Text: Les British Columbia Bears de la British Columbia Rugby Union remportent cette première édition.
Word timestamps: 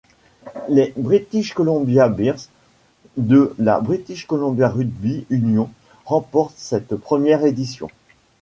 Les 0.67 0.93
British 0.97 1.53
Columbia 1.53 2.09
Bears 2.09 2.49
de 3.17 3.53
la 3.59 3.79
British 3.79 4.25
Columbia 4.25 4.67
Rugby 4.67 5.27
Union 5.29 5.69
remportent 6.07 6.55
cette 6.57 6.95
première 6.95 7.45
édition. 7.45 7.87